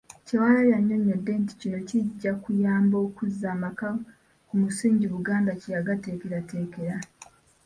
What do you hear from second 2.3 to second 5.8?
kuyamba okuzza amaka ku musingi Buganda kwe